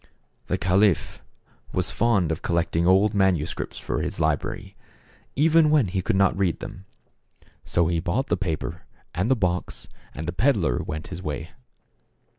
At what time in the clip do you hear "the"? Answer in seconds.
0.47-0.57, 8.25-8.35, 9.29-9.35, 10.27-10.33